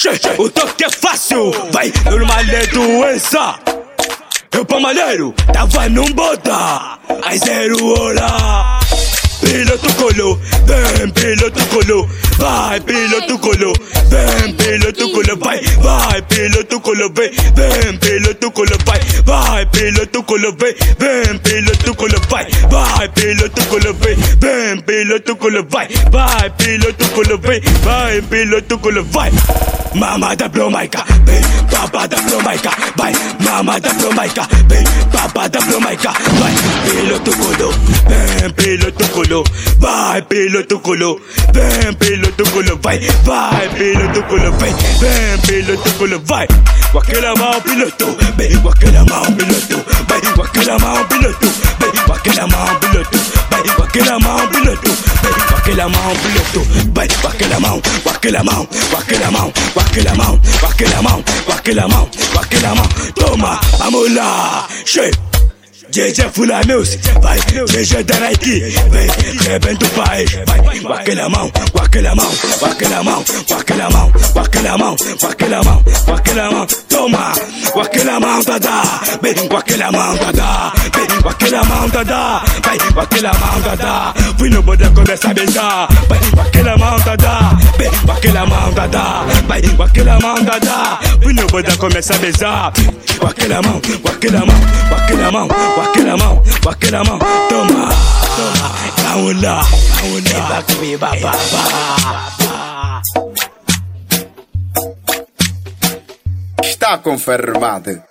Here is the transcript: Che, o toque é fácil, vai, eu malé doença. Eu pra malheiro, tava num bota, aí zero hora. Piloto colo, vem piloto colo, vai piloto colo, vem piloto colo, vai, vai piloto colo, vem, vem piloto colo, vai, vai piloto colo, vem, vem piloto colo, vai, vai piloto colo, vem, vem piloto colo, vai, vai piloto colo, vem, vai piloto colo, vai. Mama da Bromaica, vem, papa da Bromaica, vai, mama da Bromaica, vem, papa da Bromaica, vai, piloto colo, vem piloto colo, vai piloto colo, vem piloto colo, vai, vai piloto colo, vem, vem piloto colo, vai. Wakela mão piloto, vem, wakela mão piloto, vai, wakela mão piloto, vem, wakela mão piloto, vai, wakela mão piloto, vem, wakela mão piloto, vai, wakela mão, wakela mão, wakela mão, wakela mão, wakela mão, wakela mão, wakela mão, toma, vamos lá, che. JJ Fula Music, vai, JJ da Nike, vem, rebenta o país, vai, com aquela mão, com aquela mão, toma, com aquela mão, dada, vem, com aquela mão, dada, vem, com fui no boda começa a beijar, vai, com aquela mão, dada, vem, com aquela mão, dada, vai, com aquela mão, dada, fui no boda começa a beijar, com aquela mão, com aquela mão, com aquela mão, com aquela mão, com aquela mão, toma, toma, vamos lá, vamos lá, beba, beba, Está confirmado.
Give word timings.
Che, 0.00 0.08
o 0.38 0.48
toque 0.48 0.84
é 0.84 0.88
fácil, 0.88 1.52
vai, 1.72 1.92
eu 2.10 2.24
malé 2.24 2.66
doença. 2.68 3.58
Eu 4.50 4.64
pra 4.64 4.80
malheiro, 4.80 5.34
tava 5.52 5.90
num 5.90 6.10
bota, 6.12 6.98
aí 7.22 7.38
zero 7.38 7.76
hora. 8.00 8.80
Piloto 9.42 9.92
colo, 9.96 10.40
vem 10.64 11.10
piloto 11.10 11.66
colo, 11.66 12.08
vai 12.38 12.80
piloto 12.80 13.38
colo, 13.40 13.74
vem 14.08 14.54
piloto 14.54 15.10
colo, 15.10 15.36
vai, 15.36 15.60
vai 15.60 16.22
piloto 16.22 16.80
colo, 16.80 17.12
vem, 17.12 17.30
vem 17.54 17.98
piloto 17.98 18.50
colo, 18.52 18.78
vai, 18.86 19.00
vai 19.26 19.66
piloto 19.66 20.22
colo, 20.22 20.56
vem, 20.58 20.74
vem 20.98 21.38
piloto 21.40 21.94
colo, 21.94 22.20
vai, 22.30 22.46
vai 22.70 23.08
piloto 23.10 23.64
colo, 23.66 23.94
vem, 23.94 24.16
vem 24.16 24.80
piloto 24.80 25.36
colo, 25.36 25.66
vai, 25.68 25.88
vai 26.10 26.50
piloto 26.56 27.08
colo, 27.10 27.38
vem, 27.38 27.60
vai 27.82 28.22
piloto 28.22 28.78
colo, 28.78 29.04
vai. 29.04 29.30
Mama 29.94 30.34
da 30.36 30.48
Bromaica, 30.48 31.04
vem, 31.24 31.42
papa 31.70 32.06
da 32.06 32.16
Bromaica, 32.22 32.70
vai, 32.96 33.12
mama 33.40 33.80
da 33.80 33.92
Bromaica, 33.92 34.42
vem, 34.68 34.84
papa 35.12 35.48
da 35.48 35.60
Bromaica, 35.60 36.12
vai, 36.38 36.54
piloto 36.88 37.30
colo, 37.36 37.74
vem 38.08 38.50
piloto 38.52 39.08
colo, 39.08 39.44
vai 39.78 40.22
piloto 40.22 40.78
colo, 40.78 41.20
vem 41.52 41.92
piloto 41.94 42.44
colo, 42.50 42.78
vai, 42.82 42.98
vai 43.24 43.68
piloto 43.70 44.22
colo, 44.22 44.52
vem, 44.52 44.74
vem 45.00 45.38
piloto 45.46 45.90
colo, 45.94 46.22
vai. 46.24 46.46
Wakela 46.94 47.34
mão 47.36 47.60
piloto, 47.60 48.16
vem, 48.36 48.56
wakela 48.58 49.04
mão 49.04 49.24
piloto, 49.32 49.84
vai, 50.08 50.20
wakela 50.36 50.78
mão 50.78 51.04
piloto, 51.06 51.52
vem, 51.80 52.06
wakela 52.06 52.46
mão 52.46 52.74
piloto, 52.76 53.18
vai, 53.50 53.62
wakela 53.76 54.18
mão 54.20 54.48
piloto, 54.48 54.90
vem, 55.64 55.76
wakela 55.76 55.88
mão 55.88 56.16
piloto, 56.16 56.66
vai, 56.94 57.08
wakela 57.22 57.60
mão, 57.60 57.82
wakela 58.04 58.44
mão, 58.44 58.68
wakela 58.92 59.30
mão, 59.30 59.52
wakela 59.74 60.14
mão, 60.14 60.40
wakela 60.62 61.02
mão, 61.02 61.24
wakela 61.48 61.88
mão, 61.88 62.10
wakela 62.34 62.74
mão, 62.74 62.88
toma, 63.14 63.60
vamos 63.78 64.14
lá, 64.14 64.66
che. 64.84 65.10
JJ 65.90 66.30
Fula 66.32 66.60
Music, 66.68 67.02
vai, 67.20 67.36
JJ 67.40 68.04
da 68.04 68.20
Nike, 68.20 68.60
vem, 68.90 69.10
rebenta 69.40 69.84
o 69.86 69.90
país, 69.90 70.30
vai, 70.46 70.78
com 70.78 70.92
aquela 70.92 71.28
mão, 71.28 71.50
com 71.72 71.78
aquela 71.80 72.14
mão, 76.52 76.66
toma, 76.88 77.32
com 77.72 77.80
aquela 77.80 78.20
mão, 78.20 78.40
dada, 78.44 78.82
vem, 79.20 79.34
com 79.48 79.56
aquela 79.56 79.90
mão, 79.90 80.14
dada, 80.16 80.72
vem, 80.94 81.06
com 81.22 81.28
fui 84.40 84.48
no 84.48 84.62
boda 84.62 84.90
começa 84.92 85.30
a 85.30 85.34
beijar, 85.34 85.86
vai, 86.08 86.18
com 86.18 86.40
aquela 86.40 86.76
mão, 86.78 86.98
dada, 87.00 87.40
vem, 87.76 87.90
com 87.90 88.12
aquela 88.12 88.46
mão, 88.46 88.72
dada, 88.72 89.24
vai, 89.46 89.60
com 89.60 89.82
aquela 89.82 90.18
mão, 90.18 90.34
dada, 90.42 90.98
fui 91.22 91.34
no 91.34 91.46
boda 91.46 91.76
começa 91.76 92.14
a 92.14 92.18
beijar, 92.18 92.72
com 93.18 93.26
aquela 93.26 93.60
mão, 93.60 93.78
com 94.02 94.08
aquela 94.08 94.46
mão, 94.46 94.56
com 94.88 94.94
aquela 94.94 95.30
mão, 95.30 95.48
com 95.48 95.80
aquela 95.82 96.16
mão, 96.16 96.42
com 96.62 96.70
aquela 96.70 97.04
mão, 97.04 97.18
toma, 97.18 97.88
toma, 98.34 98.72
vamos 99.12 99.42
lá, 99.42 99.60
vamos 100.00 100.32
lá, 100.32 100.62
beba, 100.80 101.10
beba, 101.10 101.32
Está 106.62 106.96
confirmado. 106.96 108.09